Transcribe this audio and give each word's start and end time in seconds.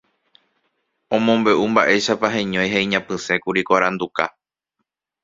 Omombe'u 1.15 1.63
mba'éichapa 1.71 2.27
heñói 2.35 2.69
ha 2.73 2.79
iñapysẽkuri 2.85 3.61
ko 3.67 3.71
aranduka. 3.77 4.23